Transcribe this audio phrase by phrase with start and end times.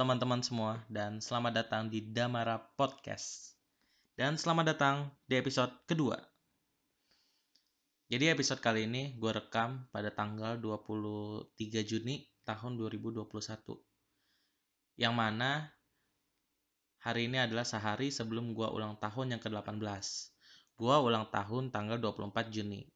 [0.00, 3.52] teman-teman semua dan selamat datang di Damara Podcast.
[4.16, 6.16] Dan selamat datang di episode kedua.
[8.08, 11.52] Jadi episode kali ini gue rekam pada tanggal 23
[11.84, 13.28] Juni tahun 2021.
[14.96, 15.68] Yang mana
[17.04, 19.84] hari ini adalah sehari sebelum gue ulang tahun yang ke-18.
[20.80, 22.88] Gue ulang tahun tanggal 24 Juni.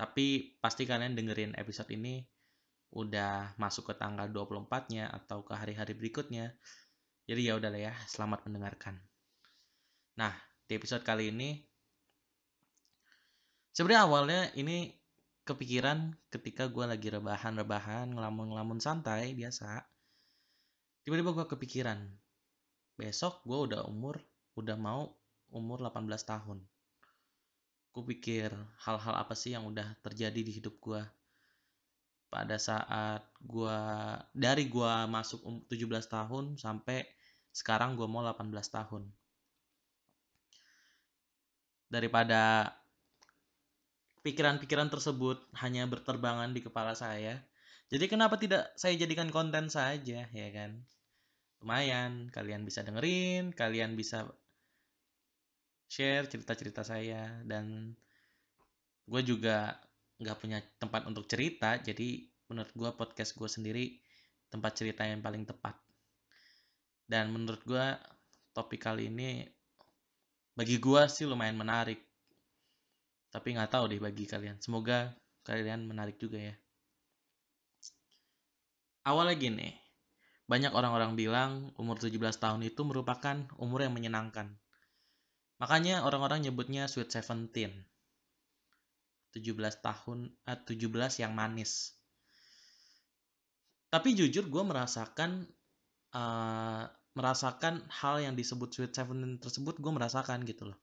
[0.00, 2.24] Tapi pasti kalian dengerin episode ini
[2.94, 6.54] udah masuk ke tanggal 24-nya atau ke hari-hari berikutnya.
[7.26, 9.02] Jadi ya udahlah ya, selamat mendengarkan.
[10.14, 10.30] Nah,
[10.70, 11.58] di episode kali ini
[13.74, 14.94] sebenarnya awalnya ini
[15.42, 19.82] kepikiran ketika gue lagi rebahan-rebahan, ngelamun-ngelamun santai biasa.
[21.02, 21.98] Tiba-tiba gue kepikiran,
[22.94, 24.22] besok gue udah umur,
[24.54, 25.18] udah mau
[25.50, 26.62] umur 18 tahun.
[27.90, 28.54] Gue pikir
[28.86, 31.02] hal-hal apa sih yang udah terjadi di hidup gue
[32.34, 37.06] pada saat gua dari gua masuk 17 um, tahun sampai
[37.54, 39.06] sekarang gua mau 18 tahun.
[41.86, 42.74] Daripada
[44.26, 47.38] pikiran-pikiran tersebut hanya berterbangan di kepala saya.
[47.86, 50.82] Jadi kenapa tidak saya jadikan konten saja, ya kan?
[51.62, 54.26] Lumayan, kalian bisa dengerin, kalian bisa
[55.86, 57.94] share cerita-cerita saya dan
[59.04, 59.78] gue juga
[60.18, 63.84] nggak punya tempat untuk cerita jadi menurut gue podcast gue sendiri
[64.52, 65.74] tempat cerita yang paling tepat.
[67.04, 67.86] Dan menurut gue
[68.54, 69.42] topik kali ini
[70.54, 71.98] bagi gue sih lumayan menarik.
[73.34, 74.62] Tapi nggak tahu deh bagi kalian.
[74.62, 75.10] Semoga
[75.42, 76.54] kalian menarik juga ya.
[79.04, 79.68] Awalnya gini
[80.44, 84.54] banyak orang-orang bilang umur 17 tahun itu merupakan umur yang menyenangkan.
[85.58, 87.72] Makanya orang-orang nyebutnya sweet seventeen
[89.34, 91.92] 17 tahun eh, 17 yang manis.
[93.90, 95.46] Tapi jujur gue merasakan
[96.14, 96.82] uh,
[97.14, 100.78] merasakan hal yang disebut sweet seventeen tersebut gue merasakan gitu loh.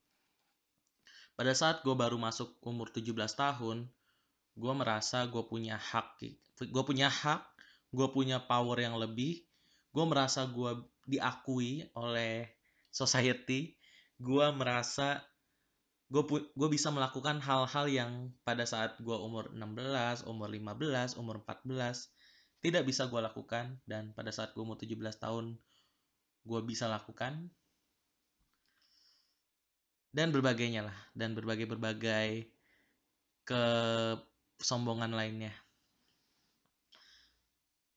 [1.36, 3.88] Pada saat gue baru masuk umur 17 tahun
[4.56, 6.20] gue merasa gue punya hak
[6.60, 7.42] gue punya hak
[7.92, 9.48] gue punya power yang lebih
[9.92, 12.52] gue merasa gue diakui oleh
[12.92, 13.76] society
[14.20, 15.24] gue merasa
[16.12, 18.12] gue gue bisa melakukan hal-hal yang
[18.44, 22.12] pada saat gue umur 16, umur 15, umur 14
[22.60, 25.56] tidak bisa gue lakukan dan pada saat gue umur 17 tahun
[26.44, 27.48] gue bisa lakukan
[30.12, 32.52] dan berbagainya lah dan berbagai berbagai
[33.48, 35.56] kesombongan lainnya.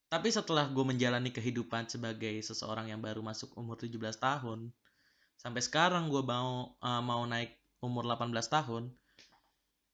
[0.07, 4.71] Tapi setelah gue menjalani kehidupan sebagai seseorang yang baru masuk umur 17 tahun,
[5.35, 8.89] sampai sekarang gue mau uh, mau naik umur 18 tahun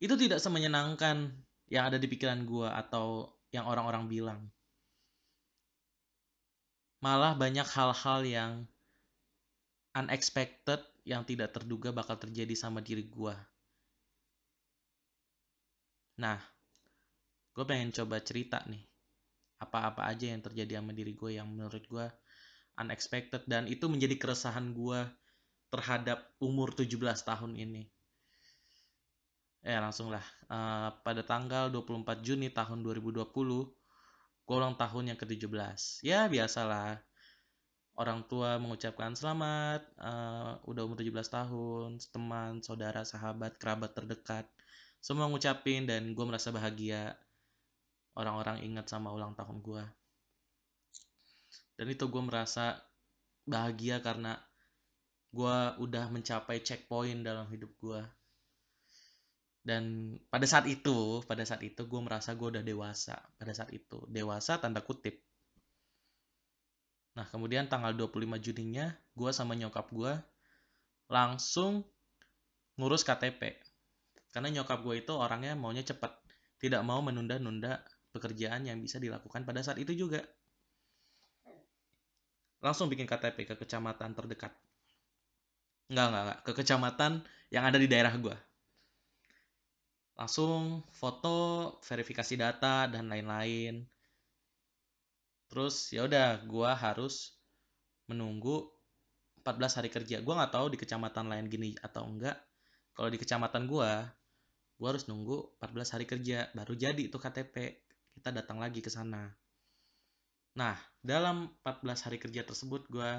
[0.01, 1.34] itu tidak semenyenangkan
[1.69, 4.41] yang ada di pikiran gue atau yang orang-orang bilang.
[7.05, 8.53] Malah banyak hal-hal yang
[9.97, 13.34] unexpected yang tidak terduga bakal terjadi sama diri gue.
[16.21, 16.37] Nah,
[17.57, 18.84] gue pengen coba cerita nih.
[19.61, 22.07] Apa-apa aja yang terjadi sama diri gue yang menurut gue
[22.81, 25.01] unexpected dan itu menjadi keresahan gue
[25.70, 27.86] terhadap umur 17 tahun ini.
[29.62, 30.25] Eh langsung lah.
[30.50, 36.03] Uh, pada tanggal 24 Juni tahun 2020, gue ulang tahun yang ke-17.
[36.03, 36.98] Ya biasalah.
[37.94, 44.48] Orang tua mengucapkan selamat, uh, udah umur 17 tahun, teman, saudara, sahabat, kerabat terdekat.
[45.04, 47.14] Semua ngucapin dan gue merasa bahagia.
[48.16, 49.84] Orang-orang ingat sama ulang tahun gue.
[51.76, 52.80] Dan itu gue merasa
[53.44, 54.41] bahagia karena
[55.30, 58.02] gue udah mencapai checkpoint dalam hidup gue
[59.60, 63.20] dan pada saat itu pada saat itu gue merasa gue udah dewasa.
[63.36, 65.20] Pada saat itu dewasa tanda kutip.
[67.16, 70.12] Nah kemudian tanggal 25 Juninya gue sama nyokap gue
[71.10, 71.84] langsung
[72.80, 73.60] ngurus KTP
[74.33, 76.16] karena nyokap gue itu orangnya maunya cepat.
[76.60, 80.24] Tidak mau menunda-nunda pekerjaan yang bisa dilakukan pada saat itu juga.
[82.60, 84.53] Langsung bikin KTP ke kecamatan terdekat
[85.91, 86.41] Enggak, enggak, enggak.
[86.47, 87.13] Ke kecamatan
[87.51, 88.37] yang ada di daerah gue.
[90.15, 93.83] Langsung foto, verifikasi data, dan lain-lain.
[95.51, 97.34] Terus ya udah, gue harus
[98.07, 98.71] menunggu
[99.42, 100.22] 14 hari kerja.
[100.22, 102.39] Gue nggak tahu di kecamatan lain gini atau enggak.
[102.95, 103.91] Kalau di kecamatan gue,
[104.78, 106.47] gue harus nunggu 14 hari kerja.
[106.54, 107.83] Baru jadi itu KTP.
[108.15, 109.27] Kita datang lagi ke sana.
[110.54, 113.13] Nah, dalam 14 hari kerja tersebut gue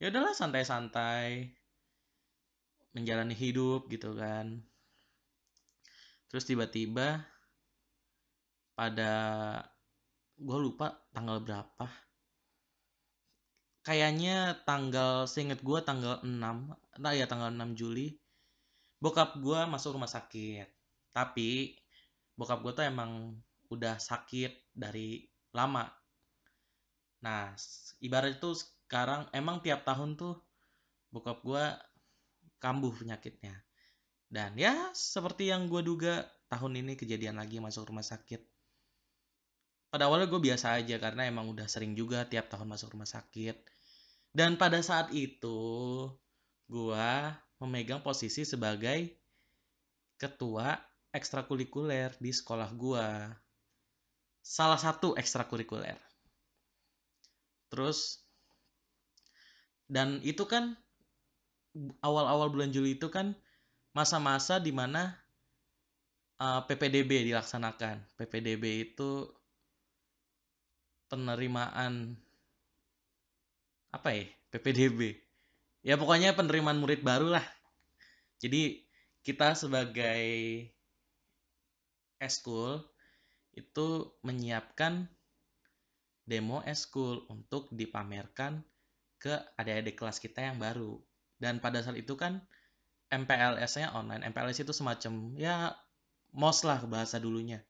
[0.00, 1.59] ya udahlah santai-santai
[2.94, 4.62] menjalani hidup gitu kan.
[6.30, 7.26] Terus tiba-tiba
[8.78, 9.12] pada
[10.38, 11.86] gue lupa tanggal berapa.
[13.80, 16.36] Kayaknya tanggal seinget gue tanggal 6
[17.00, 18.12] nah ya tanggal 6 Juli
[19.00, 20.68] bokap gue masuk rumah sakit.
[21.10, 21.74] Tapi
[22.38, 23.36] bokap gue tuh emang
[23.72, 25.88] udah sakit dari lama.
[27.26, 27.52] Nah
[28.00, 30.38] ibarat itu sekarang emang tiap tahun tuh
[31.10, 31.64] bokap gue
[32.60, 33.56] kambuh penyakitnya.
[34.30, 38.38] Dan ya seperti yang gue duga tahun ini kejadian lagi masuk rumah sakit.
[39.90, 43.58] Pada awalnya gue biasa aja karena emang udah sering juga tiap tahun masuk rumah sakit.
[44.30, 46.06] Dan pada saat itu
[46.70, 47.10] gue
[47.58, 49.10] memegang posisi sebagai
[50.14, 50.78] ketua
[51.10, 53.06] ekstrakurikuler di sekolah gue
[54.38, 55.98] salah satu ekstrakurikuler.
[57.66, 58.22] Terus
[59.90, 60.78] dan itu kan
[62.02, 63.34] awal-awal bulan Juli itu kan
[63.94, 65.14] masa-masa di mana
[66.40, 68.02] uh, PPDB dilaksanakan.
[68.18, 69.28] PPDB itu
[71.10, 72.14] penerimaan
[73.90, 74.26] apa ya?
[74.50, 75.14] PPDB.
[75.86, 77.46] Ya pokoknya penerimaan murid baru lah.
[78.42, 78.82] Jadi
[79.22, 80.24] kita sebagai
[82.20, 82.80] eskul
[83.56, 85.08] itu menyiapkan
[86.24, 88.62] demo eskul untuk dipamerkan
[89.20, 90.96] ke adik-adik kelas kita yang baru.
[91.40, 92.44] Dan pada saat itu kan
[93.10, 94.22] MPLS-nya online.
[94.30, 95.74] MPLS itu semacam ya
[96.36, 97.64] MOS lah bahasa dulunya.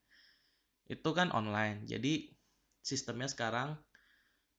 [0.91, 1.87] Itu kan online.
[1.87, 2.29] Jadi
[2.83, 3.79] sistemnya sekarang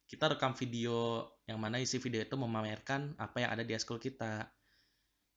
[0.09, 4.49] kita rekam video yang mana isi video itu memamerkan apa yang ada di eskul kita.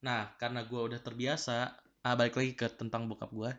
[0.02, 3.50] Nah, karena gue udah terbiasa, ah, balik lagi ke tentang bokap gue.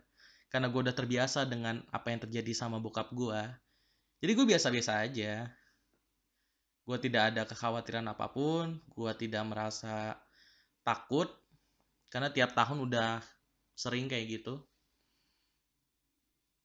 [0.52, 3.42] Karena gue udah terbiasa dengan apa yang terjadi sama bokap gue.
[4.20, 5.52] Jadi gue biasa-biasa aja.
[6.86, 8.78] Gue tidak ada kekhawatiran apa pun.
[8.94, 10.14] Gue tidak merasa
[10.86, 11.28] takut
[12.14, 13.26] karena tiap tahun udah
[13.74, 14.62] sering kayak gitu.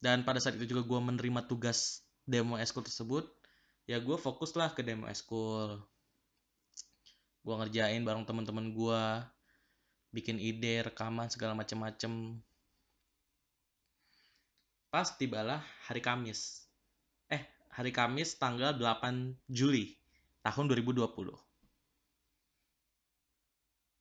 [0.00, 3.26] Dan pada saat itu juga gue menerima tugas demo eskul tersebut
[3.90, 5.81] ya gue fokus lah ke demo eskul.
[7.40, 9.02] Gue ngerjain bareng teman-teman gue
[10.12, 12.37] bikin ide rekaman segala macem-macem.
[14.93, 16.69] Pas tibalah hari Kamis.
[17.32, 17.40] Eh
[17.72, 20.00] hari Kamis tanggal 8 Juli
[20.41, 21.05] tahun 2020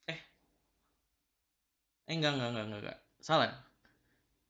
[0.10, 0.20] eh.
[2.10, 2.98] Enggak enggak enggak enggak, enggak.
[3.20, 3.52] salah.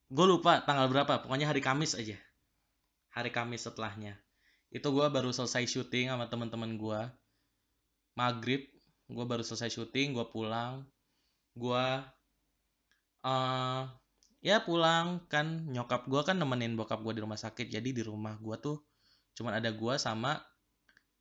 [0.10, 2.18] Gue lupa tanggal berapa pokoknya hari Kamis aja.
[3.14, 4.18] Hari Kamis setelahnya.
[4.70, 7.02] Itu gue baru selesai syuting sama teman-teman gue
[8.18, 8.66] maghrib
[9.10, 10.86] gue baru selesai syuting gue pulang.
[11.58, 11.86] Gue
[13.26, 13.84] uh,
[14.42, 15.66] ya pulang kan.
[15.70, 18.78] Nyokap gue kan nemenin bokap gue di rumah sakit jadi di rumah gue tuh
[19.40, 20.36] cuman ada gue sama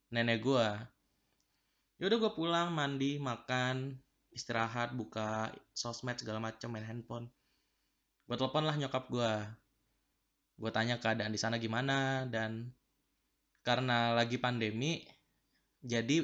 [0.08, 0.68] nenek gue
[1.98, 3.98] yaudah gue pulang mandi makan
[4.30, 7.26] istirahat buka sosmed segala macam main handphone.
[8.28, 9.32] Gue telepon lah nyokap gue
[10.58, 12.70] gue tanya keadaan di sana gimana dan
[13.62, 15.02] karena lagi pandemi
[15.82, 16.22] jadi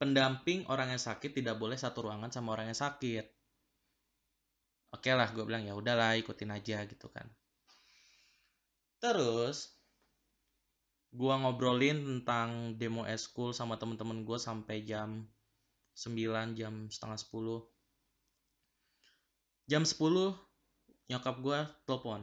[0.00, 3.26] pendamping orang yang sakit tidak boleh satu ruangan sama orang yang sakit.
[4.90, 7.24] Oke okay lah gue bilang ya udahlah ikutin aja gitu kan.
[9.00, 9.79] Terus
[11.10, 15.26] gue ngobrolin tentang demo eskul sama temen-temen gue sampai jam
[15.98, 17.66] 9 jam setengah 10
[19.70, 20.50] jam 10
[21.10, 22.22] nyokap gue telepon.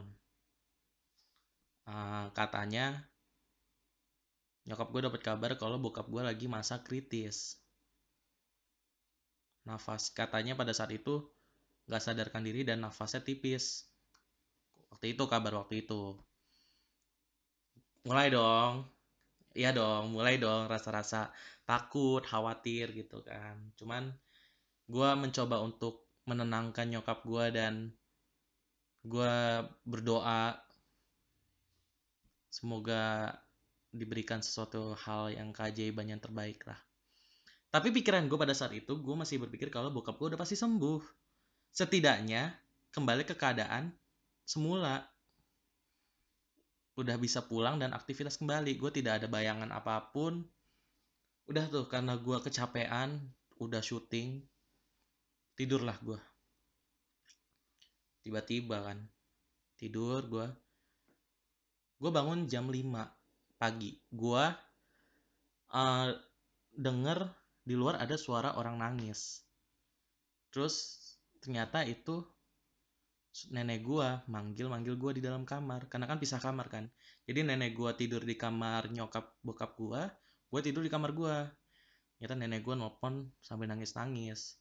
[1.87, 3.03] Uh, katanya
[4.67, 7.59] nyokap gue dapat kabar kalau bokap gue lagi masa kritis.
[9.67, 11.27] Nafas katanya pada saat itu
[11.87, 13.87] nggak sadarkan diri dan nafasnya tipis.
[14.91, 16.15] Waktu itu kabar waktu itu
[18.05, 18.85] mulai dong.
[19.57, 20.69] Iya dong mulai dong.
[20.69, 21.33] Rasa-rasa
[21.65, 23.57] takut khawatir gitu kan.
[23.79, 24.13] Cuman
[24.87, 27.73] gue mencoba untuk menenangkan nyokap gue dan
[29.07, 29.35] gue
[29.87, 30.59] berdoa
[32.51, 33.31] semoga
[33.93, 36.77] diberikan sesuatu hal yang keajaiban yang terbaik lah.
[37.67, 41.03] Tapi pikiran gue pada saat itu gue masih berpikir kalau bokap gue udah pasti sembuh.
[41.71, 42.55] Setidaknya
[42.91, 43.91] kembali ke keadaan
[44.47, 45.03] semula
[46.97, 48.73] udah bisa pulang dan aktivitas kembali.
[48.75, 50.41] Gue tidak ada bayangan apa pun.
[51.47, 53.21] Udah tuh karena gue kecapean
[53.57, 54.45] udah syuting
[55.57, 56.21] tidurlah gue
[58.21, 59.01] tiba-tiba kan
[59.81, 60.45] tidur gue
[61.97, 63.97] gue bangun jam 5 pagi.
[64.13, 64.45] Gue
[65.73, 66.07] uh,
[66.77, 67.19] denger
[67.65, 69.41] di luar ada suara orang nangis.
[70.53, 71.01] Terus
[71.41, 72.21] ternyata itu
[73.53, 75.85] nenek gua manggil-manggil gua di dalam kamar.
[75.91, 76.85] Karena kan pisah kamar kan.
[77.29, 80.09] Jadi nenek gua tidur di kamar nyokap bokap gua
[80.49, 81.45] gua tidur di kamar gua.
[82.17, 84.57] Ternyata nenek gua nelpon sambil nangis-nangis.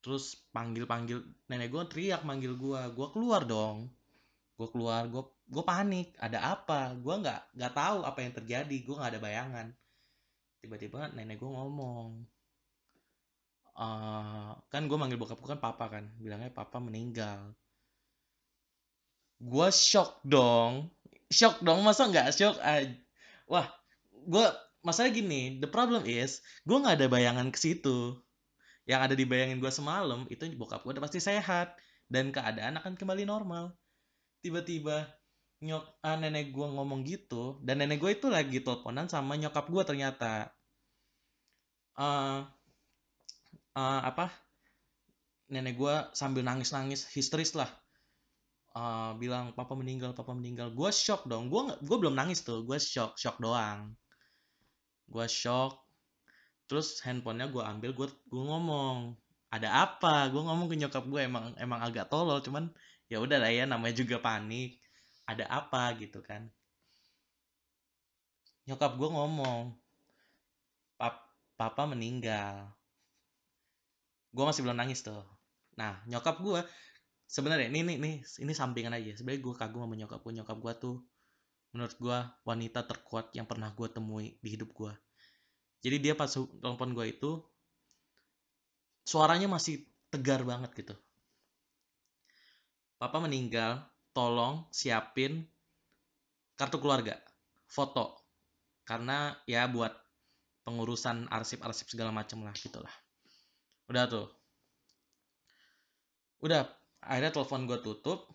[0.00, 1.18] Terus panggil-panggil
[1.50, 3.92] nenek gua teriak manggil gua gua keluar dong.
[4.56, 6.16] Gua keluar gua gua panik.
[6.16, 6.96] Ada apa?
[6.96, 8.76] Gua nggak nggak tahu apa yang terjadi.
[8.86, 9.68] Gua nggak ada bayangan.
[10.66, 12.26] Tiba-tiba nenek gue ngomong
[13.76, 16.04] uh, kan gue manggil bokap gue kan papa kan.
[16.18, 17.54] Bilangnya papa meninggal.
[19.38, 20.90] Gue shock dong.
[21.28, 22.94] Shock dong masa nggak shock aja
[23.46, 23.66] wah
[24.26, 24.46] gue
[24.82, 28.18] masalah gini the problem is gue nggak ada bayangan ke situ.
[28.86, 31.74] Yang ada di bayangin gue semalam itu bokap gue udah pasti sehat.
[32.06, 33.74] Dan keadaan akan kembali normal.
[34.46, 35.10] Tiba-tiba
[35.58, 39.82] nyok ah, nenek gue ngomong gitu dan nenek gue itu lagi teleponan sama nyokap gue
[39.82, 40.54] ternyata.
[41.96, 42.44] Uh,
[43.76, 44.32] uh, apa
[45.52, 47.70] nenek gue sambil nangis-nangis histeris lah.
[48.76, 50.72] Uh, bilang papa meninggal papa meninggal.
[50.72, 51.48] Gue shock dong.
[51.52, 52.64] Gue gue belum nangis tuh.
[52.64, 53.94] Gue shock shock doang.
[55.06, 55.78] Gue shock.
[56.66, 59.14] Terus handphonenya gue ambil gue gue ngomong
[59.54, 60.28] ada apa?
[60.28, 62.68] Gue ngomong ke nyokap gue emang emang agak tolol cuman
[63.06, 64.82] ya udah lah ya namanya juga panik.
[65.30, 65.94] Ada apa?
[65.96, 66.50] Gitu kan.
[68.66, 69.78] Nyokap gue ngomong
[70.96, 71.28] Pap,
[71.60, 72.72] papa meninggal
[74.36, 75.24] gue masih belum nangis tuh.
[75.80, 76.60] Nah nyokap gue
[77.24, 78.14] sebenarnya ini nih nih
[78.44, 79.16] ini sampingan aja.
[79.16, 80.96] Sebenarnya gue kagum sama nyokap gue nyokap gue tuh
[81.72, 84.92] menurut gue wanita terkuat yang pernah gue temui di hidup gue
[85.86, 87.38] jadi dia pas telepon gue itu
[89.06, 90.98] suaranya masih tegar banget gitu.
[92.98, 95.46] Papa meninggal tolong siapin
[96.58, 97.20] kartu keluarga
[97.70, 98.18] foto.
[98.82, 99.94] Karena ya buat
[100.66, 102.90] pengurusan arsip-arsip segala macam lah gitulah
[103.90, 104.26] udah tuh.
[106.42, 106.66] Udah
[107.02, 108.26] akhirnya telepon gue tutup.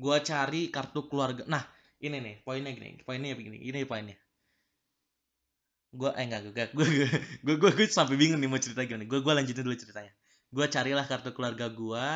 [0.00, 1.60] Gue cari kartu keluarga nah
[2.00, 4.16] ini nih poinnya gini poinnya begini ini poinnya.
[5.90, 6.86] Gue eh enggak gue gue
[7.44, 9.04] gue gue gue sampai bingung nih mau cerita gimana.
[9.04, 10.12] Gue gue lanjutin dulu ceritanya.
[10.50, 12.06] Gue carilah kartu keluarga gue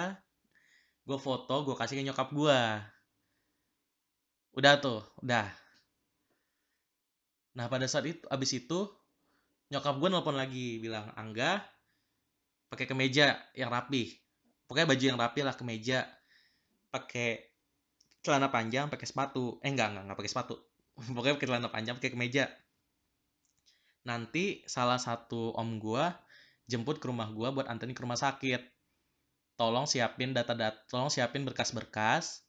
[1.04, 2.60] gue foto gue kasih ke nyokap gue
[4.56, 5.46] udah tuh udah.
[7.54, 8.88] Nah pada saat itu abis itu
[9.74, 11.58] nyokap gue nelpon lagi bilang angga
[12.70, 14.14] pakai kemeja yang rapi.
[14.70, 16.06] Pokoknya baju yang rapi lah kemeja.
[16.94, 17.42] Pakai
[18.22, 19.58] celana panjang pakai sepatu.
[19.66, 20.54] Eh enggak enggak enggak pakai sepatu.
[21.14, 22.46] Pokoknya pakai celana panjang pakai kemeja.
[24.06, 26.14] Nanti salah satu om gua
[26.70, 28.62] jemput ke rumah gua buat anterin ke rumah sakit.
[29.54, 32.42] Tolong siapin data-data, tolong siapin berkas-berkas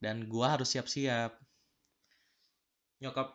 [0.00, 1.36] dan gua harus siap-siap.
[3.00, 3.32] Nyokap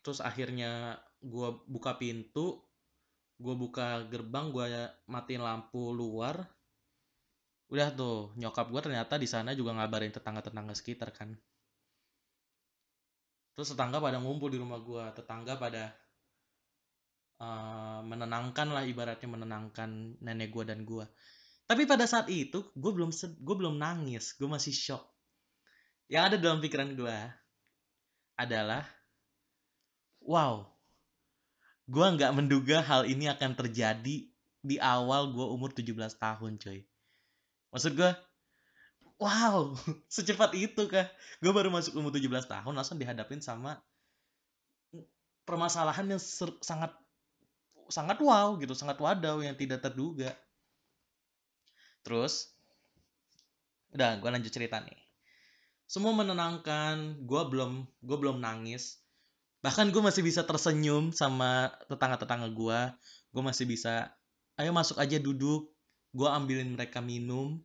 [0.00, 2.62] terus akhirnya gua buka pintu,
[3.38, 6.46] gua buka gerbang, gua matiin lampu luar.
[7.68, 11.36] Udah tuh, nyokap gua ternyata di sana juga ngabarin tetangga-tetangga sekitar kan.
[13.52, 15.92] Terus tetangga pada ngumpul di rumah gua, tetangga pada
[17.42, 21.06] uh, menenangkan lah ibaratnya menenangkan nenek gue dan gue
[21.68, 25.04] tapi pada saat itu gue belum gue belum nangis gue masih shock
[26.10, 27.16] yang ada dalam pikiran gue
[28.38, 28.86] adalah
[30.24, 30.66] wow
[31.88, 34.28] gue nggak menduga hal ini akan terjadi
[34.60, 36.84] di awal gue umur 17 tahun coy.
[37.72, 38.10] Maksud gue
[39.16, 39.72] wow
[40.12, 41.08] secepat itu kah?
[41.40, 43.80] Gue baru masuk umur 17 tahun langsung dihadapin sama
[45.48, 46.20] permasalahan yang
[46.60, 46.92] sangat
[47.88, 50.36] sangat wow gitu sangat wadaw yang tidak terduga.
[52.04, 52.52] Terus
[53.96, 55.00] udah gue lanjut cerita nih.
[55.88, 59.00] Semua menenangkan gue belum gue belum nangis
[59.58, 62.80] bahkan gue masih bisa tersenyum sama tetangga tetangga gue
[63.32, 64.14] gue masih bisa
[64.58, 65.70] ayo masuk aja duduk.
[66.10, 67.62] Gue ambilin mereka minum.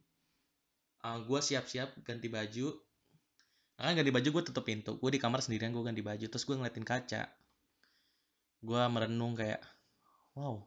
[1.04, 2.72] Uh, gue siap-siap ganti baju.
[3.76, 4.96] Nah, kan ganti baju gue tutup pintu.
[5.02, 6.26] Gue di kamar sendirian gue ganti baju.
[6.30, 7.24] Terus gue ngeliatin kaca.
[8.64, 9.60] Gue merenung kayak
[10.38, 10.64] wow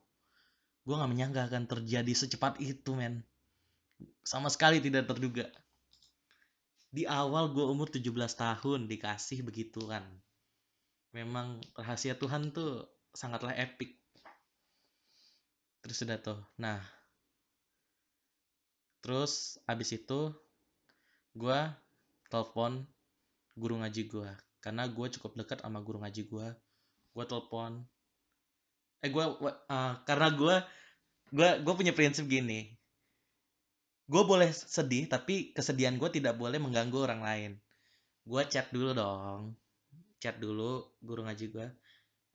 [0.86, 3.26] gue gak menyangka akan terjadi secepat itu men.
[4.22, 5.50] Sama sekali tidak terduga.
[6.94, 10.06] Di awal gue umur 17 tahun dikasih begitu kan
[11.14, 12.86] memang rahasia Tuhan tuh
[13.16, 13.96] sangatlah epic.
[15.84, 16.40] Terus udah tuh.
[16.58, 16.80] Nah
[19.04, 20.34] terus abis itu
[21.38, 21.60] gue
[22.26, 22.82] telepon
[23.54, 26.46] guru ngaji gue karena gue cukup dekat sama guru ngaji gue
[27.16, 27.86] gue telepon.
[29.00, 30.56] Eh gue uh, karena gue
[31.32, 32.74] gue gue punya prinsip gini.
[34.06, 37.52] Gue boleh sedih tapi kesedihan gue tidak boleh mengganggu orang lain.
[38.26, 39.54] Gue chat dulu dong
[40.22, 41.66] chat dulu guru ngaji gue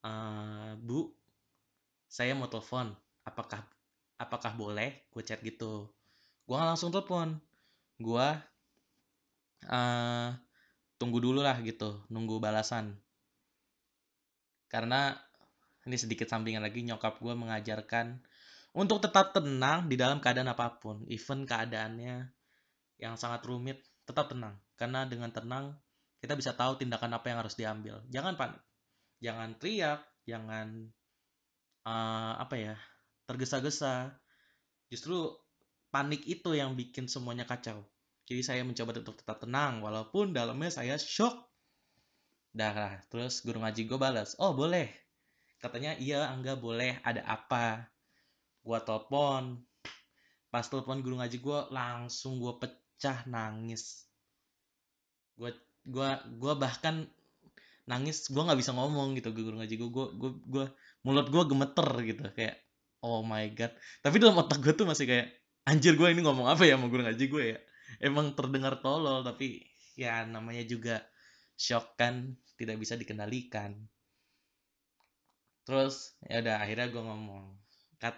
[0.06, 1.14] uh, bu
[2.12, 2.92] saya mau telepon.
[3.24, 3.64] Apakah
[4.20, 5.88] apakah boleh gue chat gitu?
[6.44, 7.40] Gue langsung telepon.
[7.96, 8.28] Gue
[9.72, 10.30] uh,
[11.00, 13.00] tunggu dulu lah gitu nunggu balasan.
[14.68, 15.16] Karena
[15.88, 18.20] ini sedikit sampingan lagi nyokap gue mengajarkan
[18.76, 22.28] untuk tetap tenang di dalam keadaan apa pun even keadaannya
[23.00, 24.60] yang sangat rumit tetap tenang.
[24.76, 25.80] Karena dengan tenang
[26.22, 27.98] kita bisa tahu tindakan apa yang harus diambil.
[28.14, 28.62] Jangan panik.
[29.22, 30.86] Jangan teriak jangan
[31.90, 32.76] uh, apa ya
[33.26, 34.14] tergesa-gesa.
[34.94, 35.34] Justru
[35.90, 37.82] panik itu yang bikin semuanya kacau.
[38.30, 41.50] Jadi saya mencoba untuk tetap tenang walaupun dalamnya saya shock.
[42.54, 44.94] Dah terus guru ngaji gue balas oh boleh.
[45.58, 47.02] Katanya iya angga boleh.
[47.02, 47.90] Ada apa?
[48.62, 49.58] Gue telepon.
[50.54, 54.06] Pas telepon guru ngaji gue langsung gue pecah nangis.
[55.34, 55.50] Gue
[55.86, 57.10] gue gue bahkan
[57.90, 60.66] nangis gue nggak bisa ngomong gitu guru ngaji gue gue gue gue
[61.02, 62.62] mulut gue gemeter gitu kayak
[63.02, 63.74] oh my god.
[64.06, 65.28] Tapi dalam otak gue tuh masih kayak
[65.66, 67.60] anjir gue ini ngomong apa ya sama guru ngaji gue ya?
[68.00, 69.66] Emang terdengar tolol tapi
[69.98, 71.04] ya namanya juga
[71.58, 73.76] shock kan tidak bisa dikendalikan.
[75.66, 77.46] Terus ya udah akhirnya gue ngomong.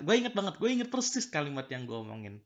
[0.03, 2.43] Gue inget banget gue inget persis kalimat yang gue omongin.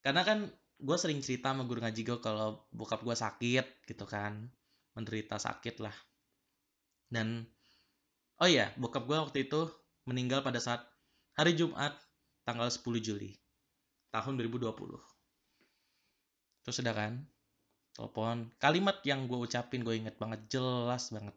[0.00, 0.48] Karena kan
[0.80, 4.48] gue sering cerita sama guru ngaji gue kalau bokap gue sakit gitu kan.
[4.96, 5.94] Menderita sakit lah.
[7.06, 7.44] Dan
[8.40, 9.68] oh iya bokap gue waktu itu
[10.08, 10.80] meninggal pada saat
[11.36, 11.92] hari Jumat
[12.42, 13.36] tanggal 10 Juli
[14.10, 14.74] tahun 2020
[16.60, 17.14] terus udah kan
[17.94, 21.36] telepon kalimat yang gue ucapin gue inget banget jelas banget.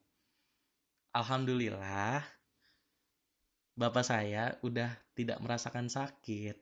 [1.14, 2.26] Alhamdulillah
[3.78, 6.58] bapak saya udah tidak merasakan sakit.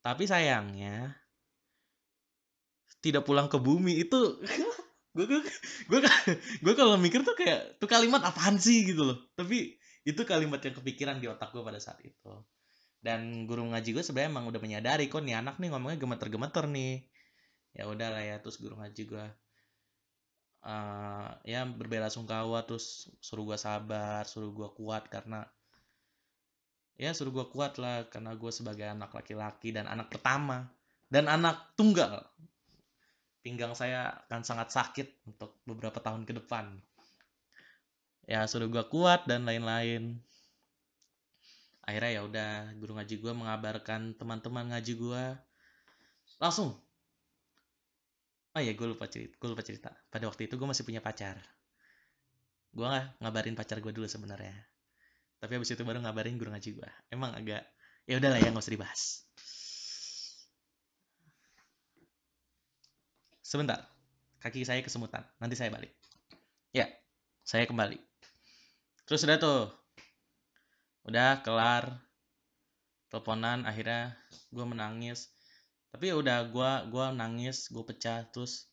[0.00, 1.19] Tapi sayangnya
[3.00, 4.40] tidak pulang ke bumi itu
[5.10, 5.26] gue
[5.90, 6.00] gue
[6.62, 9.18] gue kalau mikir tuh kayak tuh kalimat apaan sih gitu loh.
[9.34, 9.74] Tapi
[10.06, 12.32] itu kalimat yang kepikiran di otak gue pada saat itu.
[13.00, 17.08] Dan guru ngaji gue sebenarnya emang udah menyadari kok nih anak nih ngomongnya gemeter-gemeter nih.
[17.74, 19.26] Ya udah lah ya terus guru ngaji gue
[20.64, 25.42] uh, ya berbela sungkawa terus suruh gue sabar, suruh gue kuat karena
[27.00, 30.68] ya suruh gue kuat lah karena gue sebagai anak laki-laki dan anak pertama
[31.08, 32.28] dan anak tunggal
[33.40, 36.76] pinggang saya akan sangat sakit untuk beberapa tahun ke depan.
[38.28, 40.20] Ya suruh gue kuat dan lain-lain.
[41.82, 45.24] Akhirnya ya udah guru ngaji gue mengabarkan teman-teman ngaji gue
[46.38, 46.76] langsung.
[48.54, 49.90] Oh ya gue lupa cerita gue lupa cerita.
[50.12, 51.40] Pada waktu itu gue masih punya pacar.
[52.70, 54.54] Gue nggak ngabarin pacar gue dulu sebenarnya.
[55.40, 57.64] Tapi abis itu baru ngabarin guru ngaji gue emang agak
[58.04, 59.02] ya udahlah ya nggak usah dibahas
[63.50, 63.82] sebentar.
[64.38, 65.26] Kaki saya kesemutan.
[65.42, 65.90] Nanti saya balik.
[66.70, 66.86] Ya
[67.42, 67.98] saya kembali.
[69.10, 69.62] Terus udah tuh.
[71.10, 71.98] Udah kelar
[73.10, 74.14] teleponan akhirnya
[74.54, 75.34] gue menangis.
[75.90, 78.70] Tapi ya udah gue gua nangis gue pecah terus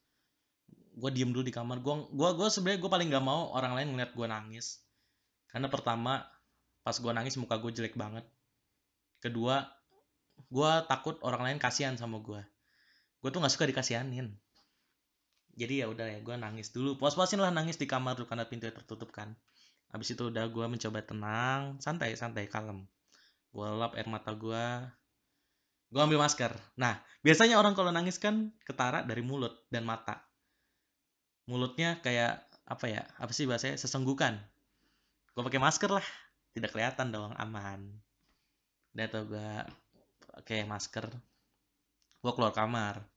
[0.94, 1.82] gue diem dulu di kamar.
[1.82, 4.86] Gue gua gue sebenarnya gue paling gak mau orang lain ngeliat gue nangis.
[5.50, 6.22] Karena pertama
[6.86, 8.30] pas gue nangis muka gue jelek banget.
[9.18, 9.66] Kedua
[10.54, 12.46] gue takut orang lain kasihan sama gue
[13.18, 14.38] gue tuh nggak suka dikasihanin
[15.58, 17.02] jadi ya udah ya gue nangis dulu.
[17.02, 19.34] Puas-puasin lah nangis di kamar dulu karena pintunya tertutup kan.
[19.90, 22.86] Habis itu udah gue mencoba tenang santai santai kalem.
[23.50, 24.64] Gue lap air mata gue
[25.90, 26.54] gue ambil masker.
[26.78, 30.22] Nah biasanya orang kalau nangis kan ketara dari mulut dan mata.
[31.50, 34.38] Mulutnya kayak apa ya apa sih bahasanya sesenggukan.
[35.34, 36.06] Gue pakai masker lah
[36.54, 37.82] tidak kelihatan dong aman.
[38.94, 39.52] Udah tuh gue
[40.38, 41.10] pakai masker.
[42.22, 43.17] Gue keluar kamar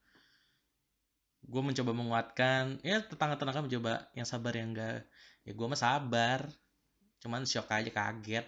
[1.40, 5.08] gue mencoba menguatkan ya tetangga-tetangga mencoba yang sabar yang enggak
[5.44, 6.40] ya gue mah sabar.
[7.20, 8.46] Cuman shock aja kaget.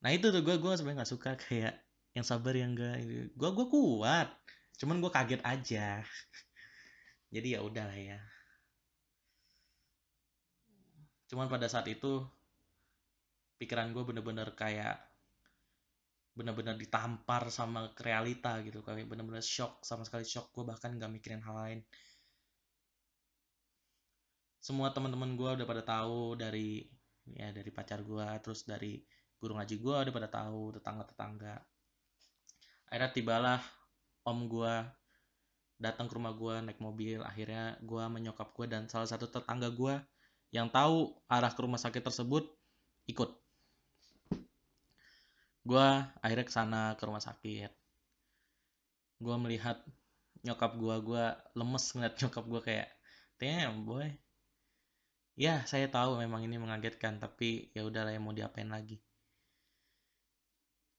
[0.00, 1.74] Nah itu tuh gue gue sebenarnya nggak suka kayak
[2.16, 3.00] yang sabar yang enggak.
[3.34, 4.28] Gue gue kuat
[4.74, 6.02] cuman gue kaget aja.
[7.34, 8.20] Jadi ya udah lah ya.
[11.28, 12.22] Cuman pada saat itu
[13.58, 15.13] pikiran gue bener-bener kayak
[16.34, 20.50] bener-bener ditampar sama realita gitu kayak bener-bener shock sama sekali shock.
[20.50, 21.80] Gue bahkan gak mikirin hal lain.
[24.58, 26.82] Semua teman-teman gue udah pada tahu dari
[27.24, 29.00] ya dari pacar gue terus dari
[29.38, 31.54] guru ngaji gue udah pada tahu tetangga-tetangga.
[32.90, 33.60] Akhirnya tibalah
[34.26, 34.74] om gue
[35.78, 37.22] datang ke rumah gue naik mobil.
[37.22, 39.94] Akhirnya gue menyokap gue dan salah satu tetangga gue
[40.50, 42.46] yang tahu arah ke rumah sakit tersebut
[43.10, 43.43] ikut
[45.64, 45.86] gue
[46.20, 47.72] akhirnya ke sana ke rumah sakit.
[49.20, 49.80] Gue melihat
[50.44, 51.24] nyokap gue gue
[51.56, 52.88] lemes ngeliat nyokap gue kayak
[53.40, 54.08] damn boy.
[55.34, 59.00] Ya saya tahu memang ini mengagetkan tapi ya udahlah yang mau diapain lagi.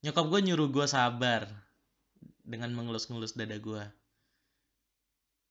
[0.04, 1.48] Nyokap gue nyuruh gue sabar
[2.46, 3.84] dengan mengelus-ngelus dada gue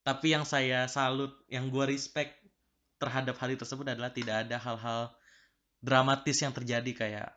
[0.04, 2.36] tapi yang saya salut yang gue respect
[3.00, 5.00] terhadap hal tersebut adalah tidak ada hal-hal
[5.80, 7.28] dramatis yang terjadi kayak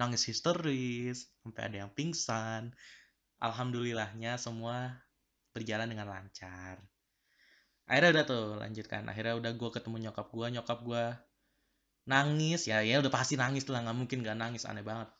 [0.00, 2.72] nangis histeris sampai ada yang pingsan.
[3.42, 5.02] Alhamdulillahnya semua
[5.52, 6.78] berjalan dengan lancar.
[7.90, 9.02] Akhirnya udah tuh lanjutkan.
[9.10, 11.04] Akhirnya udah gue ketemu nyokap gue nyokap gue
[12.06, 12.70] nangis.
[12.70, 15.10] Ya ya udah pasti nangis lah nggak mungkin gak nangis aneh banget.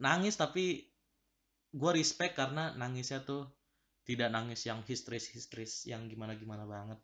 [0.00, 0.88] Nangis tapi
[1.70, 3.46] gue respect karena nangisnya tuh
[4.08, 6.98] tidak nangis yang histeris histeris yang gimana gimana banget.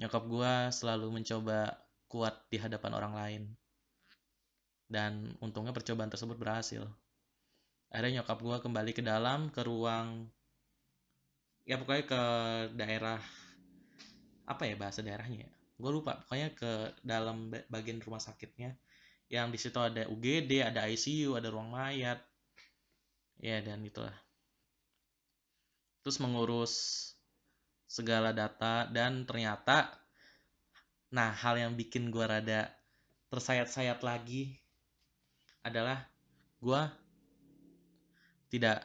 [0.00, 1.76] Nyokap gue selalu mencoba
[2.08, 3.42] kuat di hadapan orang lain
[4.90, 6.82] dan untungnya percobaan tersebut berhasil.
[7.94, 10.26] Akhirnya nyokap gue kembali ke dalam ke ruang
[11.62, 12.22] ya pokoknya ke
[12.74, 13.22] daerah
[14.50, 15.52] apa ya bahasa daerahnya ya?
[15.78, 18.74] Gue lupa pokoknya ke dalam bagian rumah sakitnya.
[19.30, 22.18] Yang di situ ada UGD ada ICU ada ruang mayat.
[23.38, 24.14] Ya dan itulah.
[26.02, 26.74] Terus mengurus
[27.86, 29.94] segala data dan ternyata
[31.10, 32.70] nah hal yang bikin gue rada
[33.34, 34.58] tersayat-sayat lagi
[35.60, 36.04] adalah
[36.60, 36.82] gue
[38.50, 38.84] tidak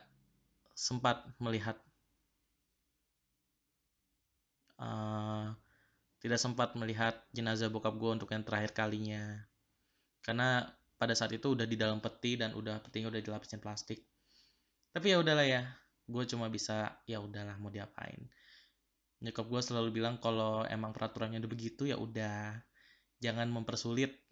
[0.75, 1.79] sempat melihat
[4.79, 5.55] uh,
[6.19, 9.45] tidak sempat melihat jenazah bokap gue untuk yang terakhir kalinya.
[10.25, 10.65] Karena
[10.97, 14.01] pada saat itu udah di dalam peti dan udah petinya udah dilapisin plastik.
[14.89, 15.63] Tapi ya udahlah ya
[16.05, 18.25] gue cuma bisa ya udahlah mau diapain.
[19.21, 22.57] Nyokap gue selalu bilang kalau emang peraturannya udah begitu ya udah.
[23.21, 24.25] Jangan mempersulit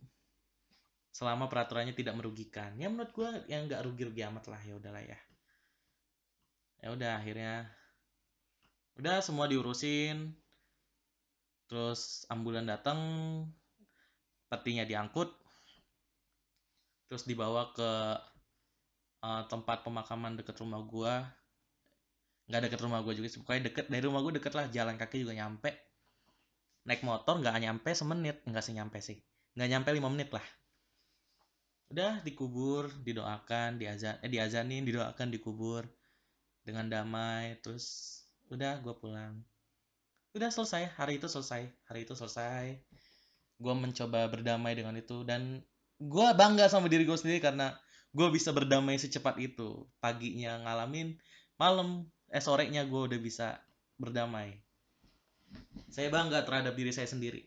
[1.14, 2.74] selama peraturannya tidak merugikan.
[2.82, 5.20] Ya menurut gue yang nggak rugi-rugi amat lah ya udahlah ya.
[6.82, 7.70] Ya udah akhirnya.
[8.98, 10.34] Udah semua diurusin.
[11.70, 13.00] Terus ambulan datang
[14.50, 15.30] petinya diangkut.
[17.08, 17.92] Terus dibawa ke
[19.22, 21.16] uh, tempat pemakaman dekat rumah gue
[22.44, 23.40] nggak deket rumah gue juga sih.
[23.40, 24.66] Deket dari rumah gue deket lah.
[24.74, 25.70] Jalan kaki juga nyampe.
[26.90, 28.42] Naik motor nggak nyampe semenit.
[28.50, 29.22] Nggak sih nyampe sih.
[29.54, 30.44] Nggak nyampe lima menit lah
[31.94, 35.86] udah dikubur didoakan diazan eh diazanin didoakan dikubur
[36.66, 38.18] dengan damai terus
[38.50, 39.38] udah gue pulang.
[40.34, 42.82] Udah selesai hari itu selesai hari itu selesai.
[43.62, 45.62] Gue mencoba berdamai dengan itu dan
[46.02, 47.78] gue bangga sama diri gue sendiri karena
[48.10, 49.86] gue bisa berdamai secepat itu.
[50.02, 51.14] Paginya ngalamin
[51.62, 53.62] malam eh sorenya gue udah bisa
[54.02, 54.58] berdamai.
[55.94, 57.46] Saya bangga terhadap diri saya sendiri.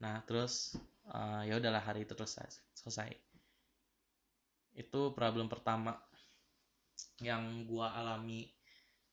[0.00, 0.80] Nah terus
[1.12, 2.36] uh, ya udahlah hari itu terus
[2.76, 3.12] selesai.
[4.76, 5.96] Itu problem pertama
[7.18, 8.46] yang gua alami.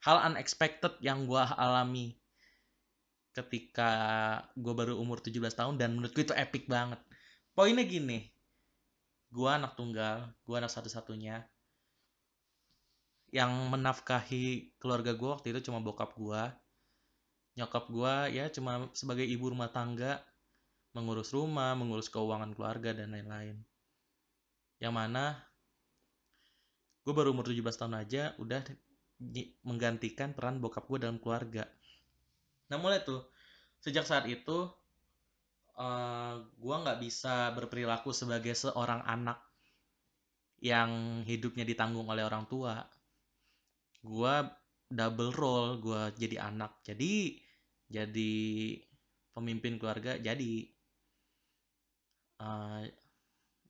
[0.05, 2.13] Hal unexpected yang gua alami
[3.34, 3.91] ketika
[4.55, 7.01] gua baru umur 17 tahun dan menurutku itu epic banget.
[7.58, 8.29] Poinnya gini
[9.34, 11.43] gua anak tunggal gua anak satu-satunya.
[13.34, 16.53] Yang menafkahi keluarga gua waktu itu cuma bokap gua.
[17.58, 20.21] Nyokap gua ya cuma sebagai ibu rumah tangga
[20.95, 23.60] mengurus rumah, mengurus keuangan keluarga, dan lain-lain.
[24.79, 25.36] Yang mana
[27.05, 28.65] gue baru umur 17 tahun aja udah
[29.62, 31.67] menggantikan peran bokap gue dalam keluarga.
[32.71, 33.27] Nah mulai tuh,
[33.84, 34.71] sejak saat itu
[35.77, 39.38] uh, eh, gue nggak bisa berperilaku sebagai seorang anak
[40.63, 42.79] yang hidupnya ditanggung oleh orang tua.
[44.01, 44.34] Gue
[44.89, 47.38] double role, gue jadi anak, jadi
[47.86, 48.34] jadi
[49.36, 50.74] pemimpin keluarga, jadi
[52.39, 52.84] uh,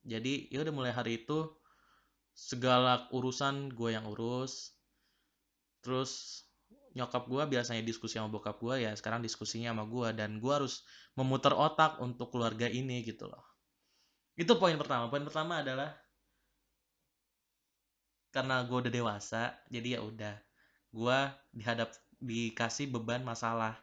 [0.06, 1.50] jadi ya udah mulai hari itu
[2.36, 4.76] segala urusan gue yang urus.
[5.82, 6.44] Terus
[6.94, 10.86] nyokap gue biasanya diskusi sama bokap gue ya sekarang diskusinya sama gue dan gue harus
[11.12, 13.44] memutar otak untuk keluarga ini gitu loh.
[14.38, 15.10] Itu poin pertama.
[15.10, 15.96] Poin pertama adalah
[18.30, 20.36] karena gue udah dewasa jadi ya udah.
[20.94, 21.18] Gue
[21.50, 21.90] dihadap
[22.22, 23.76] dikasih beban masalah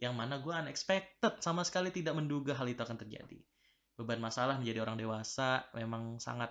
[0.00, 3.36] yang mana gue unexpected sama sekali tidak menduga hal itu akan terjadi
[4.00, 6.48] beban masalah menjadi orang dewasa memang sangat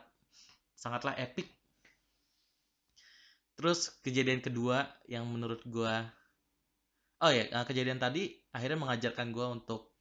[0.77, 1.49] sangatlah epic.
[3.57, 5.95] Terus kejadian kedua yang menurut gue
[7.19, 9.97] oh ya kejadian tadi akhirnya mengajarkan gue untuk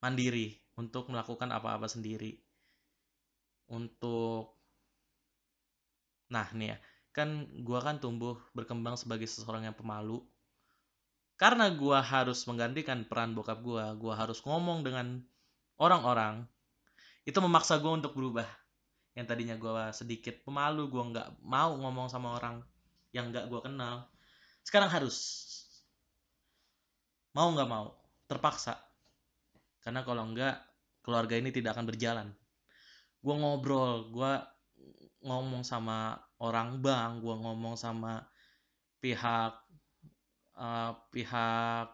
[0.00, 2.40] mandiri untuk melakukan apa-apa sendiri.
[3.68, 4.56] Untuk
[6.32, 6.78] nah nih ya
[7.12, 10.24] kan gue kan tumbuh berkembang sebagai seseorang yang pemalu.
[11.38, 15.22] Karena gue harus menggantikan peran bokap gue gue harus ngomong dengan
[15.78, 16.44] orang-orang
[17.24, 18.46] itu memaksa gue untuk berubah.
[19.14, 22.62] Yang tadinya gue sedikit pemalu gue nggak mau ngomong sama orang
[23.14, 24.06] yang nggak gue kenal.
[24.62, 25.46] Sekarang harus.
[27.34, 27.94] Mau nggak mau
[28.30, 28.78] terpaksa.
[29.82, 30.60] Karena kalau enggak
[31.00, 32.28] keluarga ini tidak akan berjalan.
[33.18, 34.32] Gue ngobrol gue
[35.24, 38.22] ngomong sama orang bank gue ngomong sama
[39.02, 39.54] pihak
[40.54, 41.90] uh, pihak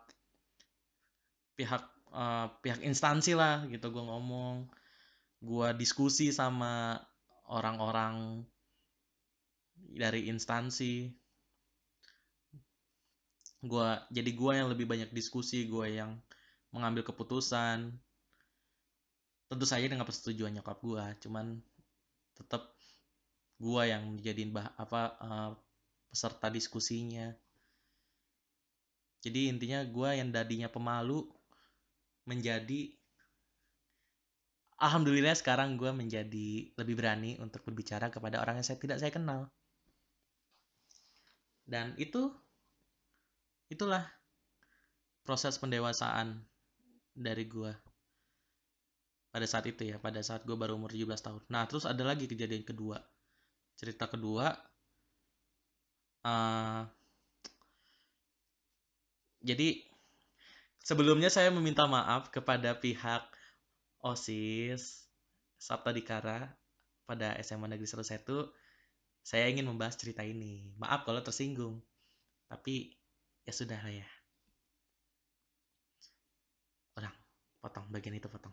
[1.56, 1.82] pihak
[2.14, 4.70] uh, pihak instansi lah gitu gue ngomong.
[5.42, 6.96] Gue diskusi sama
[7.50, 8.46] orang-orang
[9.77, 11.11] dari instansi.
[13.61, 16.16] Gue jadi gue yang lebih banyak diskusi gue yang
[16.70, 17.92] mengambil keputusan.
[19.44, 21.61] Tentu saja dengan persetujuan nyokap gue cuman
[22.35, 22.74] tetap
[23.61, 25.50] gue yang dijadiin bah apa uh,
[26.11, 27.31] peserta diskusinya.
[29.24, 31.24] Jadi intinya gue yang tadinya pemalu
[32.24, 32.92] menjadi
[34.80, 39.48] alhamdulillah sekarang gue menjadi lebih berani untuk berbicara kepada orang yang saya tidak saya kenal.
[41.64, 42.28] Dan itu
[43.72, 44.04] itulah
[45.24, 46.44] proses pendewasaan
[47.16, 47.72] dari gue
[49.32, 51.42] pada saat itu ya pada saat gue baru umur 17 tahun.
[51.48, 53.00] Nah terus ada lagi kejadian kedua.
[53.74, 54.52] Cerita kedua
[56.24, 56.82] uh,
[59.44, 59.83] jadi
[60.84, 63.24] sebelumnya saya meminta maaf kepada pihak
[64.04, 65.08] OSIS
[65.56, 66.52] Sabta Dikara
[67.08, 68.52] pada SMA Negeri 101
[69.24, 70.68] saya ingin membahas cerita ini.
[70.76, 71.80] Maaf kalau tersinggung.
[72.44, 72.92] Tapi
[73.48, 74.08] ya sudah lah ya.
[77.00, 77.16] Orang
[77.64, 78.52] potong bagian itu potong.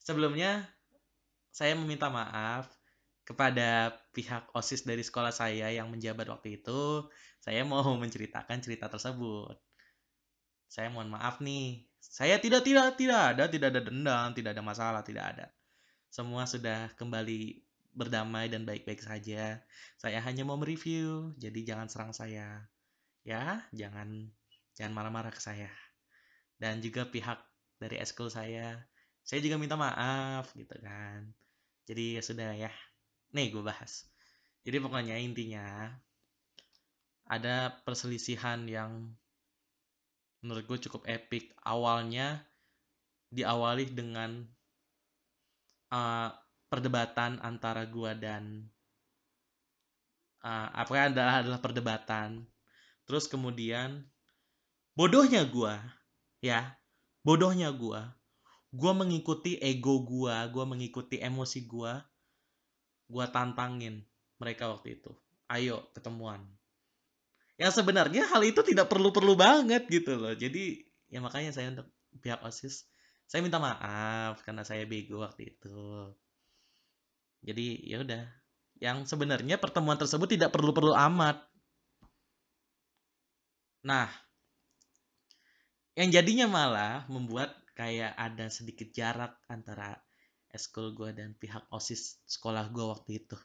[0.00, 0.64] Sebelumnya
[1.52, 2.72] saya meminta maaf
[3.28, 7.04] kepada pihak OSIS dari sekolah saya yang menjabat waktu itu.
[7.44, 9.60] Saya mau menceritakan cerita tersebut.
[10.70, 15.02] Saya mohon maaf nih saya tidak tidak tidak ada tidak ada dendam, tidak ada masalah,
[15.04, 15.46] tidak ada.
[16.08, 17.60] Semua sudah kembali
[17.92, 19.60] berdamai dan baik-baik saja.
[20.00, 22.64] Saya hanya mau mereview, jadi jangan serang saya.
[23.22, 24.32] Ya, jangan
[24.74, 25.68] jangan marah-marah ke saya.
[26.56, 27.38] Dan juga pihak
[27.76, 28.80] dari eskul saya,
[29.22, 31.28] saya juga minta maaf gitu kan.
[31.84, 32.72] Jadi ya sudah ya.
[33.36, 34.08] Nih gue bahas.
[34.64, 35.94] Jadi pokoknya intinya
[37.28, 39.14] ada perselisihan yang
[40.40, 41.52] menurut gue cukup epic.
[41.64, 42.44] Awalnya
[43.30, 44.42] diawali dengan
[45.94, 46.28] uh,
[46.66, 48.66] perdebatan antara gue dan
[50.42, 52.44] uh, apa adalah adalah perdebatan.
[53.04, 54.06] Terus kemudian
[54.94, 55.74] bodohnya gue
[56.40, 56.76] ya
[57.20, 58.00] bodohnya gue
[58.70, 61.92] gue mengikuti ego gue gue mengikuti emosi gue
[63.10, 64.02] gue tantangin
[64.38, 65.10] mereka waktu itu.
[65.50, 66.46] Ayo ketemuan
[67.60, 70.32] yang sebenarnya hal itu tidak perlu-perlu banget gitu loh.
[70.32, 70.80] Jadi
[71.12, 71.92] ya makanya saya untuk
[72.24, 72.88] pihak osis
[73.28, 76.08] saya minta maaf karena saya bego waktu itu.
[77.44, 78.24] Jadi ya udah.
[78.80, 81.44] Yang sebenarnya pertemuan tersebut tidak perlu-perlu amat.
[83.84, 84.08] Nah
[86.00, 90.00] yang jadinya malah membuat kayak ada sedikit jarak antara
[90.48, 93.36] eskul gue dan pihak osis sekolah gue waktu itu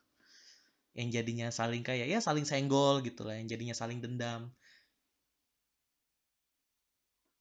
[0.96, 4.48] yang jadinya saling kayak ya saling senggol gitu lah yang jadinya saling dendam.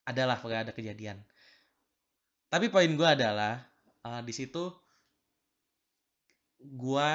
[0.05, 1.23] Adalah pokoknya ada kejadian.
[2.51, 3.63] Tapi poin gue adalah
[4.05, 4.69] uh, di situ
[6.61, 7.09] gue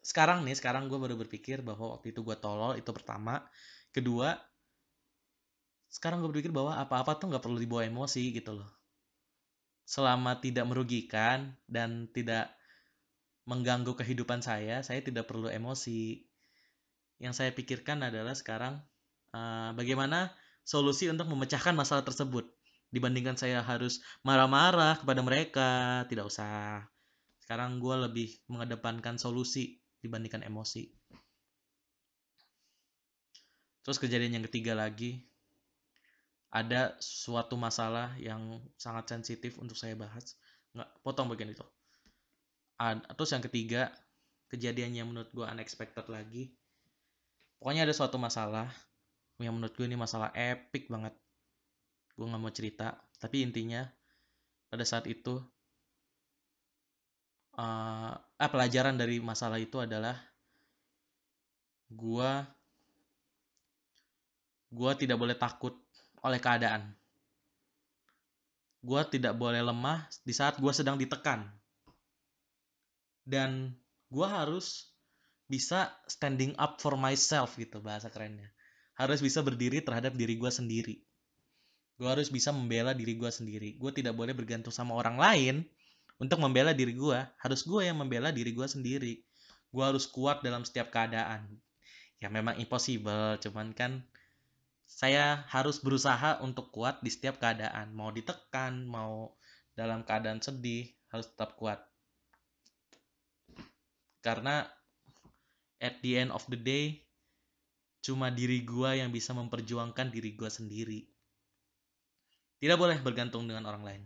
[0.00, 3.40] sekarang nih sekarang gue baru berpikir bahwa waktu itu gue tolol itu pertama.
[3.90, 4.36] Kedua
[5.90, 8.70] sekarang gue berpikir bahwa apa-apa tuh nggak perlu dibawa emosi gitu loh.
[9.88, 12.59] Selama tidak merugikan dan tidak
[13.50, 16.22] mengganggu kehidupan saya, saya tidak perlu emosi.
[17.18, 18.78] Yang saya pikirkan adalah sekarang
[19.34, 20.30] uh, bagaimana
[20.62, 22.46] solusi untuk memecahkan masalah tersebut.
[22.94, 25.70] Dibandingkan saya harus marah-marah kepada mereka,
[26.06, 26.86] tidak usah.
[27.42, 30.86] Sekarang gue lebih mengedepankan solusi dibandingkan emosi.
[33.82, 35.26] Terus kejadian yang ketiga lagi,
[36.54, 40.38] ada suatu masalah yang sangat sensitif untuk saya bahas.
[40.74, 41.66] Nggak, potong bagian itu
[43.12, 43.92] terus yang ketiga
[44.48, 46.48] kejadian yang menurut gue unexpected lagi.
[47.60, 48.72] Pokoknya ada suatu masalah
[49.36, 51.12] yang menurut gue ini masalah epic banget.
[52.16, 53.84] Gue nggak mau cerita tapi intinya
[54.72, 55.36] pada saat itu
[57.60, 60.16] uh, eh, pelajaran dari masalah itu adalah
[61.92, 62.30] gue
[64.72, 65.76] gue tidak boleh takut
[66.24, 66.96] oleh keadaan.
[68.80, 71.59] Gue tidak boleh lemah di saat gue sedang ditekan
[73.30, 73.78] dan
[74.10, 74.90] gue harus
[75.46, 78.50] bisa standing up for myself gitu bahasa kerennya.
[78.98, 80.98] Harus bisa berdiri terhadap diri gue sendiri.
[81.94, 83.78] Gue harus bisa membela diri gue sendiri.
[83.78, 85.56] Gue tidak boleh bergantung sama orang lain
[86.18, 89.22] untuk membela diri gue harus gue yang membela diri gue sendiri.
[89.70, 91.46] Gue harus kuat dalam setiap keadaan.
[92.18, 94.04] Ya memang impossible cuman kan
[94.90, 97.94] saya harus berusaha untuk kuat di setiap keadaan.
[97.94, 99.34] Mau ditekan mau
[99.78, 101.89] dalam keadaan sedih harus tetap kuat
[104.20, 104.68] karena
[105.80, 107.00] at the end of the day
[108.00, 111.00] cuma diri gue yang bisa memperjuangkan diri gue sendiri.
[112.60, 114.02] Tidak boleh bergantung dengan orang lain.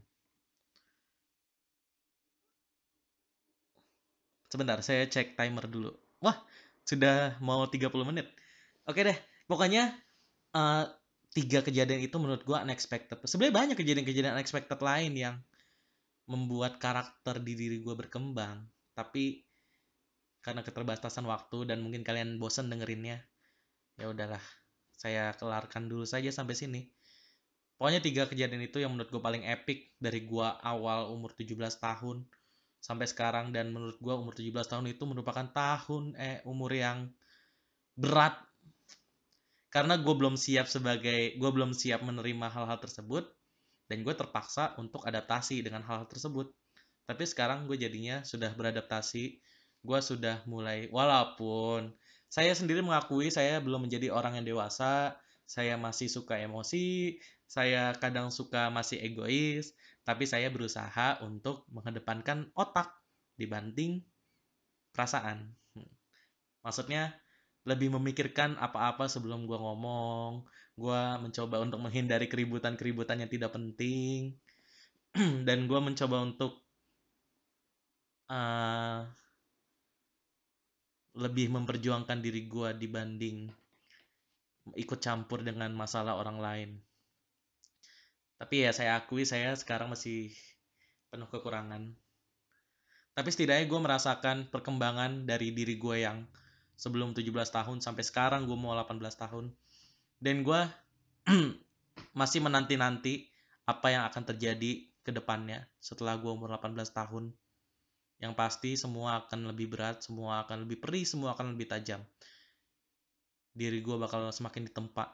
[4.51, 5.91] Sebentar saya cek timer dulu.
[6.23, 6.39] Wah
[6.87, 8.31] sudah mau 30 menit.
[8.87, 9.19] Oke deh
[9.51, 9.91] pokoknya
[10.55, 10.87] uh,
[11.35, 13.19] tiga kejadian itu menurut gue unexpected.
[13.27, 15.35] Sebenarnya banyak kejadian-kejadian unexpected lain yang
[16.31, 18.63] membuat karakter di diri gue berkembang.
[18.95, 19.43] Tapi
[20.45, 23.25] karena keterbatasan waktu dan mungkin kalian bosan dengerinnya
[23.97, 24.43] ya udahlah
[24.95, 26.81] saya kelarkan dulu saja sampai sini.
[27.75, 32.23] Pokoknya tiga kejadian itu yang menurut gue paling epic dari gue awal umur 17 tahun
[32.79, 37.11] sampai sekarang dan menurut gue umur 17 tahun itu merupakan tahun eh umur yang
[37.99, 38.39] berat.
[39.75, 43.27] Karena gue belum siap sebagai gue belum siap menerima hal-hal tersebut
[43.91, 46.55] dan gue terpaksa untuk adaptasi dengan hal-hal tersebut.
[47.05, 49.43] Tapi sekarang gue jadinya sudah beradaptasi
[49.85, 51.93] gue sudah mulai walaupun
[52.33, 58.33] saya sendiri mengakui saya belum menjadi orang yang dewasa saya masih suka emosi saya kadang
[58.33, 59.77] suka masih egois
[60.09, 62.97] tapi saya berusaha untuk mengedepankan otak
[63.37, 64.01] dibanding
[64.97, 65.93] perasaan hmm.
[66.65, 67.13] maksudnya
[67.69, 74.41] lebih memikirkan apa-apa sebelum gue ngomong gue mencoba untuk menghindari keributan-keributan yang tidak penting
[75.47, 76.65] dan gue mencoba untuk
[78.33, 79.07] uh,
[81.15, 83.47] lebih memperjuangkan diri gue dibanding
[84.75, 86.71] ikut campur dengan masalah orang lain.
[88.41, 90.35] Tapi ya saya akui saya sekarang masih
[91.13, 91.95] penuh kekurangan.
[93.15, 96.27] Tapi setidaknya gue merasakan perkembangan dari diri gue yang
[96.75, 99.55] sebelum 17 tahun sampai sekarang gue mau 18 tahun.
[100.19, 100.61] Dan gue
[102.19, 103.31] masih menanti-nanti
[103.71, 107.31] apa yang akan terjadi ke depannya setelah gue umur 18 tahun.
[108.25, 112.01] Yang pasti semua akan lebih berat, semua akan lebih perih, semua akan lebih tajam.
[113.53, 115.13] Diri gue bakal semakin ditempa.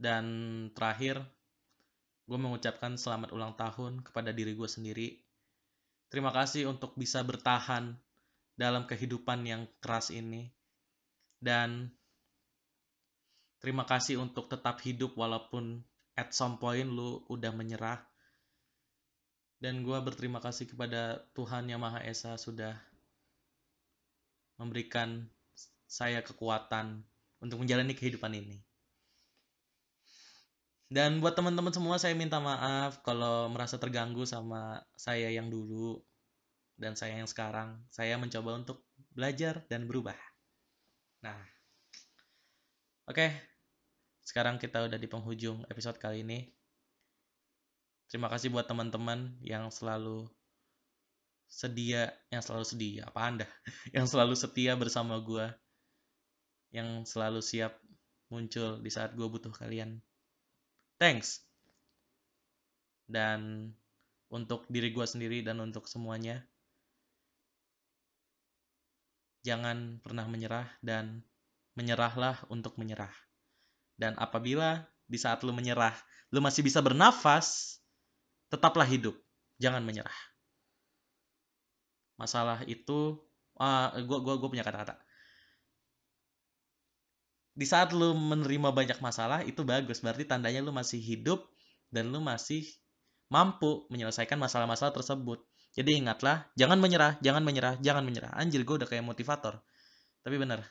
[0.00, 0.24] Dan
[0.72, 1.20] terakhir,
[2.24, 5.20] gue mengucapkan selamat ulang tahun kepada diri gue sendiri.
[6.08, 7.92] Terima kasih untuk bisa bertahan
[8.56, 10.48] dalam kehidupan yang keras ini.
[11.36, 11.92] Dan
[13.60, 15.84] terima kasih untuk tetap hidup walaupun
[16.16, 18.07] at some point lu udah menyerah
[19.58, 22.78] dan gue berterima kasih kepada Tuhan Yang Maha Esa sudah
[24.58, 25.26] memberikan
[25.86, 27.02] saya kekuatan
[27.38, 28.58] untuk menjalani kehidupan ini.
[30.88, 36.00] Dan buat teman-teman semua saya minta maaf kalau merasa terganggu sama saya yang dulu
[36.80, 37.76] dan saya yang sekarang.
[37.92, 40.16] Saya mencoba untuk belajar dan berubah.
[41.20, 41.36] Nah,
[43.08, 43.32] Oke,
[44.20, 46.44] sekarang kita udah di penghujung episode kali ini.
[48.08, 50.24] Terima kasih buat teman-teman yang selalu
[51.48, 53.46] sedia, yang selalu sedia, apa anda?
[53.96, 55.48] Yang selalu setia bersama gue,
[56.68, 57.80] yang selalu siap
[58.28, 60.04] muncul di saat gue butuh kalian.
[61.00, 61.40] Thanks.
[63.08, 63.72] Dan
[64.28, 66.44] untuk diri gue sendiri dan untuk semuanya,
[69.40, 71.24] jangan pernah menyerah dan
[71.72, 73.12] menyerahlah untuk menyerah.
[73.96, 75.96] Dan apabila di saat lu menyerah,
[76.28, 77.77] lu masih bisa bernafas,
[78.48, 79.16] tetaplah hidup.
[79.60, 80.14] Jangan menyerah.
[82.18, 83.20] Masalah itu,
[83.60, 84.98] uh, gua, gua, gua punya kata-kata.
[87.58, 89.98] Di saat lu menerima banyak masalah, itu bagus.
[89.98, 91.42] Berarti tandanya lu masih hidup
[91.90, 92.66] dan lu masih
[93.28, 95.42] mampu menyelesaikan masalah-masalah tersebut.
[95.74, 98.32] Jadi ingatlah, jangan menyerah, jangan menyerah, jangan menyerah.
[98.34, 99.62] Anjir, gue udah kayak motivator.
[100.22, 100.62] Tapi bener,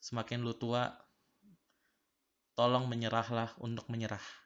[0.00, 0.88] semakin lu tua,
[2.56, 4.41] tolong menyerahlah untuk menyerah.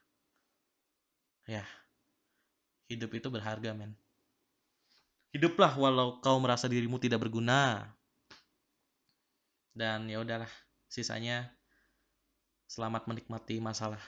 [1.47, 1.63] Ya,
[2.91, 3.95] hidup itu berharga, men.
[5.31, 7.87] Hiduplah walau kau merasa dirimu tidak berguna.
[9.77, 10.51] Dan ya udahlah,
[10.91, 11.55] sisanya
[12.67, 14.01] selamat menikmati masalah.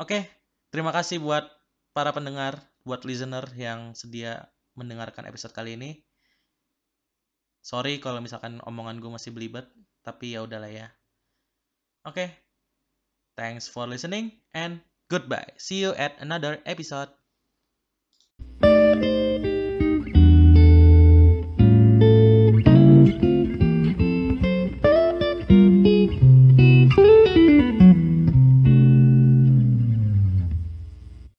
[0.00, 0.24] Oke,
[0.72, 1.44] terima kasih buat
[1.92, 2.56] para pendengar,
[2.88, 6.00] buat listener yang sedia mendengarkan episode kali ini.
[7.62, 9.68] Sorry kalau misalkan omongan gue masih belibet
[10.02, 10.88] tapi ya udahlah ya.
[12.02, 12.26] Oke.
[13.32, 14.82] Thanks for listening and
[15.12, 15.52] goodbye.
[15.58, 17.10] See you at another episode.